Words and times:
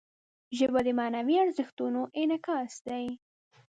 ژبه 0.57 0.79
د 0.83 0.87
معنوي 0.99 1.35
ارزښتونو 1.45 2.01
انعکاس 2.21 2.73
دی 2.87 3.05